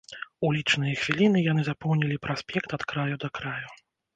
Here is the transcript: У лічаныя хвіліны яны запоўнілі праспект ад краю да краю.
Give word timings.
У 0.45 0.49
лічаныя 0.55 0.95
хвіліны 1.01 1.43
яны 1.51 1.61
запоўнілі 1.69 2.17
праспект 2.27 2.69
ад 2.79 2.89
краю 2.93 3.15
да 3.27 3.31
краю. 3.41 3.69